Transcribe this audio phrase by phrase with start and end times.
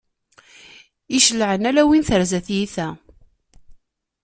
[1.15, 2.87] I icelɛan, ala win terza tyita.